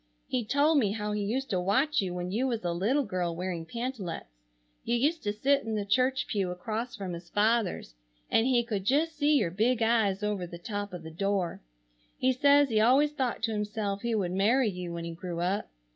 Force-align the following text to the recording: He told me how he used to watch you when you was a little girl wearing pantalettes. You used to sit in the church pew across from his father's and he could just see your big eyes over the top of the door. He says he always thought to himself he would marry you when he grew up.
He 0.27 0.43
told 0.43 0.79
me 0.79 0.93
how 0.93 1.11
he 1.11 1.21
used 1.21 1.51
to 1.51 1.59
watch 1.59 2.01
you 2.01 2.11
when 2.11 2.31
you 2.31 2.47
was 2.47 2.65
a 2.65 2.73
little 2.73 3.03
girl 3.05 3.35
wearing 3.35 3.67
pantalettes. 3.67 4.33
You 4.83 4.95
used 4.95 5.21
to 5.21 5.31
sit 5.31 5.61
in 5.61 5.75
the 5.75 5.85
church 5.85 6.25
pew 6.27 6.49
across 6.49 6.95
from 6.95 7.13
his 7.13 7.29
father's 7.29 7.93
and 8.31 8.47
he 8.47 8.63
could 8.63 8.83
just 8.83 9.15
see 9.15 9.35
your 9.37 9.51
big 9.51 9.83
eyes 9.83 10.23
over 10.23 10.47
the 10.47 10.57
top 10.57 10.91
of 10.91 11.03
the 11.03 11.11
door. 11.11 11.61
He 12.17 12.33
says 12.33 12.69
he 12.69 12.81
always 12.81 13.11
thought 13.11 13.43
to 13.43 13.51
himself 13.51 14.01
he 14.01 14.15
would 14.15 14.31
marry 14.31 14.71
you 14.71 14.91
when 14.91 15.03
he 15.05 15.11
grew 15.13 15.39
up. 15.39 15.69